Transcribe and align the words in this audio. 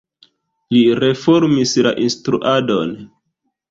Li 0.75 0.79
reformis 1.03 1.77
la 1.89 1.95
instruadon. 2.09 3.01